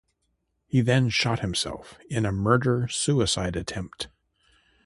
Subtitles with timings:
[0.65, 4.07] He then shot himself in a murder-suicide attempt.